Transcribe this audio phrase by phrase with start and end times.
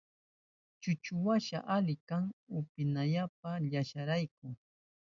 [0.81, 2.23] Chuchuwasha ali kan
[2.59, 4.47] upyanapa llashayashkarayku.